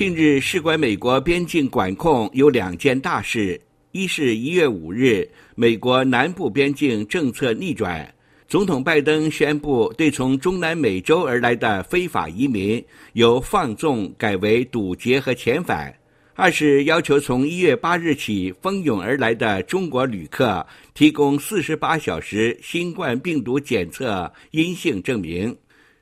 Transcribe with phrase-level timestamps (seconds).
[0.00, 3.60] 近日，事关美国边境管控有两件大事：
[3.92, 8.10] 一是一月五日，美国南部边境政策逆转，
[8.48, 12.82] 总统拜登宣布对从中南美洲而来的非法移民
[13.12, 15.92] 由放纵改为堵截和遣返；
[16.34, 25.54] 二是要求从一月八日起蜂拥而来的中国旅客提供四十八小时新冠病毒检测阴性证明。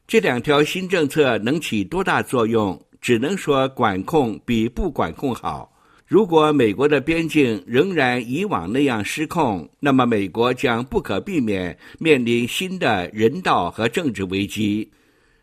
[0.06, 2.80] 这两条新政策能起多大作用？
[3.08, 5.72] 只能说管控比不管控好。
[6.06, 14.86] 如果美国的边境仍然以往那样失控，那么美国将不可避免面临新的人道和政治危机。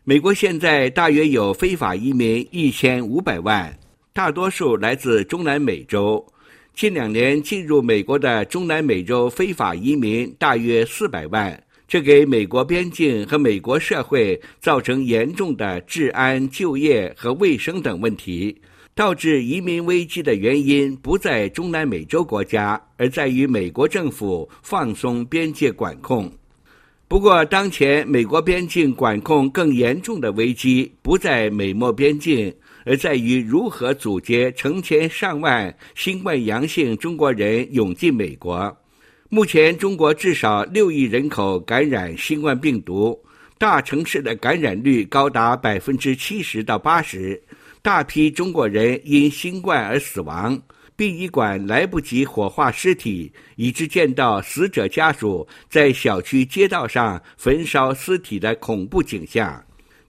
[0.04, 3.76] 美国现在大约有非法移民一千五百万，
[4.12, 6.24] 大多数来自中南美洲。
[6.72, 11.60] 近两年进入美国的中南美洲非法移民大约四百万。
[11.88, 18.56] 这给美国边境和美国社会造成严重的治安、就业和卫生等问题，
[18.92, 26.28] 导致移民危机的原因不在中南美洲国家，而在于美国政府放松边界管控。
[27.06, 32.52] 不过，当前美国边境管控更严重的危机不在美墨边境，
[32.84, 38.76] 而在于如何阻截成千上万新冠阳性中国人涌进美国。
[39.28, 43.18] 目前，中国至少六亿人口感染新冠病毒，
[43.58, 47.40] 大城市的感染率高达百分之七十到八十，
[47.82, 50.56] 大批中国人因新冠而死亡，
[50.94, 59.60] 殡仪馆来不及火化尸体，以致见到死者家属在小区街道上焚烧尸体的恐怖景象。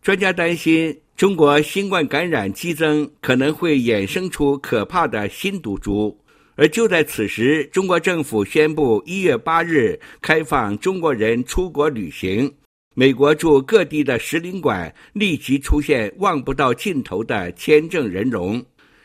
[0.04, 6.16] 专家担心，中国新冠感染激增可能会衍生出可怕的新毒株。
[6.58, 12.52] 而就在此时，中国政府宣布一月八日开放中国人出国旅行，
[12.96, 18.60] 美国驻各地的使领馆立即出现望不到尽头的签证人龙。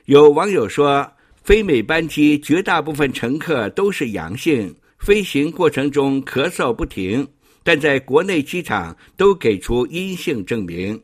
[0.06, 1.06] 有网友说，
[1.44, 7.28] 非美班机绝大部分乘客都是阳性，飞行过程中咳嗽不停，
[7.62, 10.98] 但在国内机场都给出阴性证明。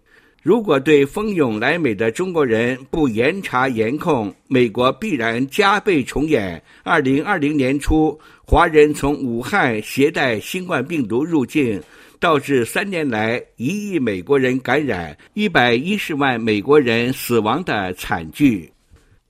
[0.48, 11.78] 如果对蜂拥来美的中国人不严查严控，美国必然加倍重演二零二零年初华人从武汉携带新冠病毒入境，
[12.19, 18.72] 导致三年来一亿美国人感染、一百一十万美国人死亡的惨剧。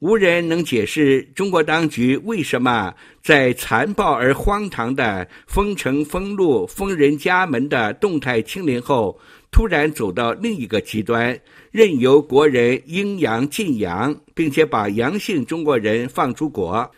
[0.00, 9.18] 无人能解释中国当局为什么在残暴而荒唐的封城、封路、封人家门的动态清零后。
[9.50, 16.88] 突然走到另一个极端，任由国人阴阳禁阳，并且把阳性中国人放出国，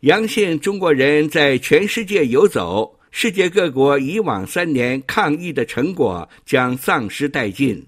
[0.00, 7.86] 阳性中国人在全世界游走，世界各国以往三年抗疫的成果将丧失殆尽。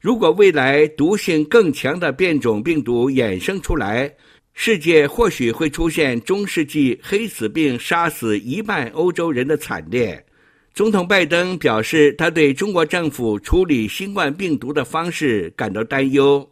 [0.00, 4.10] 如果未来毒性更强的变种病毒衍生出来，
[4.54, 10.24] 世界或许会出现中世纪黑死病杀死一半欧洲人的惨烈。
[10.72, 16.48] 总统拜登表示，他对中国政府处理新冠病毒的方式感到担忧。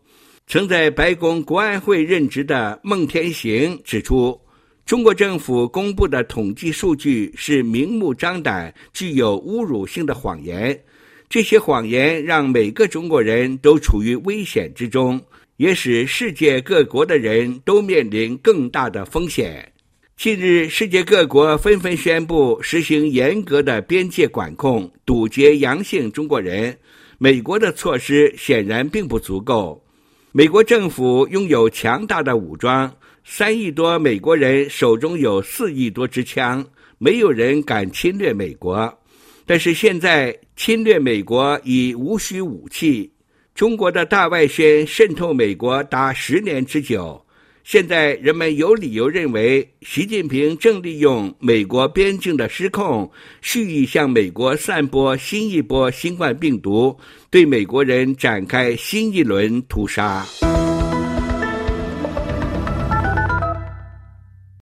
[0.47, 4.39] 曾在白宫国安会任职的孟天行指出，
[4.85, 10.79] 中国政府公布的统计数据是明目张胆、具有侮辱性的谎言。
[11.29, 15.21] 这些谎言让每个中国人都处于危险之中，
[15.59, 19.71] 也使世界各国的人都面临更大的风险。
[20.17, 26.79] 近日，世界各国纷纷宣布实行严格的边界管控，堵截阳性中国人。
[27.19, 29.85] 美国的措施显然并不足够。
[30.33, 32.91] 美国政府拥有强大的武装，
[33.23, 36.65] 三亿多美国人手中有四亿多支枪，
[36.97, 38.98] 没有人敢侵略美国。
[39.49, 43.11] 但是现在侵略美国已无需武器。
[43.55, 47.19] 中国的大外宣渗透美国达十年之久。
[47.65, 53.11] 现在人们有理由认为，习近平正利用美国边境的失控，
[53.41, 56.95] 蓄意向美国散播新一波新冠病毒，
[57.31, 60.27] 对美国人展开新一轮屠杀。